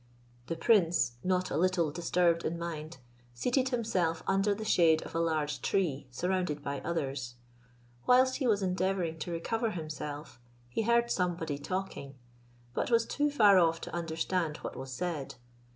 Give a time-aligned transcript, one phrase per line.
[0.47, 2.97] The prince, not a little disturbed in mind,
[3.35, 7.35] seated himself under the shade of a large tree, surrounded by others.
[8.07, 12.15] Whilst he was endeavouring to recover himself, he heard somebody talking,
[12.73, 15.35] but was too far off to understand what was said.